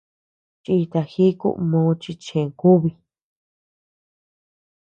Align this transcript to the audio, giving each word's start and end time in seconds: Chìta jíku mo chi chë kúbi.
Chìta 0.63 1.01
jíku 1.11 1.49
mo 1.69 1.81
chi 2.01 2.11
chë 2.23 2.41
kúbi. 2.59 2.89